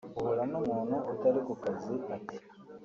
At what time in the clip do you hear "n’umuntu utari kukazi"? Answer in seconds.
0.51-1.93